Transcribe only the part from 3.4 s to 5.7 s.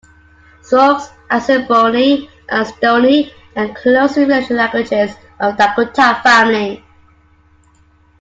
are closely related languages of the